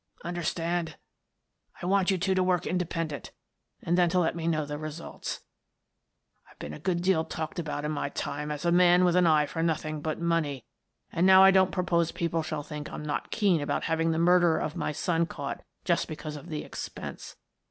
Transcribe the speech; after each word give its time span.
Understand? 0.25 0.97
I 1.79 1.85
want 1.85 2.09
you 2.09 2.17
two 2.17 2.33
to 2.33 2.41
work 2.41 2.65
independent, 2.65 3.29
and 3.83 3.95
then 3.99 4.09
to 4.09 4.17
let 4.17 4.35
me 4.35 4.47
know 4.47 4.65
the 4.65 4.79
results. 4.79 5.41
I've 6.49 6.57
been 6.57 6.73
a 6.73 6.79
good 6.79 7.03
deal 7.03 7.23
talked 7.23 7.59
about 7.59 7.85
in 7.85 7.91
my 7.91 8.09
time 8.09 8.49
as 8.49 8.65
a 8.65 8.71
man 8.71 9.05
with 9.05 9.15
an 9.15 9.27
eye 9.27 9.45
for 9.45 9.61
nothing 9.61 10.01
but 10.01 10.19
money, 10.19 10.65
and 11.11 11.27
now 11.27 11.43
I 11.43 11.51
don't 11.51 11.71
propose 11.71 12.11
people 12.11 12.41
shall 12.41 12.63
think 12.63 12.91
I'm 12.91 13.03
not 13.05 13.29
keen 13.29 13.61
about 13.61 13.83
having 13.83 14.09
the 14.09 14.17
murderer 14.17 14.57
of 14.59 14.75
my 14.75 14.91
son 14.91 15.27
caught 15.27 15.61
just 15.85 16.07
because 16.07 16.35
of 16.35 16.49
the 16.49 16.63
expense. 16.63 17.35